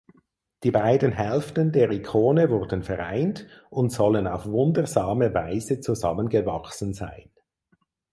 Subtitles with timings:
[0.63, 7.29] Die beiden Hälften der Ikone wurden vereint und sollen auf wundersame Weise zusammengewachsen sein.